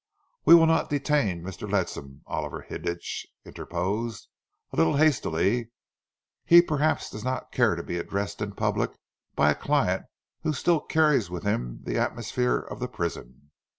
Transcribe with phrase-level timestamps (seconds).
[0.45, 1.71] "We will not detain Mr.
[1.71, 4.29] Ledsam," Oliver Hilditch interposed,
[4.73, 5.69] a little hastily.
[6.43, 8.89] "He perhaps does not care to be addressed in public
[9.35, 10.07] by a client
[10.41, 13.51] who still carries with him the atmosphere of the prison.